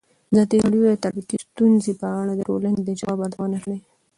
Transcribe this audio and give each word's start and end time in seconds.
ازادي 0.31 0.57
راډیو 0.63 0.81
د 0.89 0.93
ټرافیکي 1.03 1.37
ستونزې 1.47 1.91
په 2.01 2.07
اړه 2.19 2.33
د 2.35 2.41
ټولنې 2.49 2.79
د 2.83 2.89
ځواب 2.99 3.19
ارزونه 3.25 3.57
کړې. 3.63 3.77